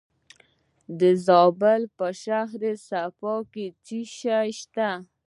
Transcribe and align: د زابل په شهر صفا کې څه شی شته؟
د 0.99 1.01
زابل 1.25 1.81
په 1.97 2.07
شهر 2.23 2.61
صفا 2.87 3.35
کې 3.51 3.65
څه 3.85 3.99
شی 4.17 4.49
شته؟ 4.59 4.89